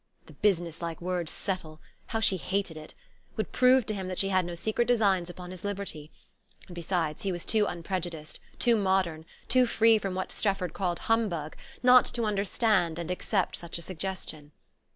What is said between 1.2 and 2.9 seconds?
"settle" (how she hated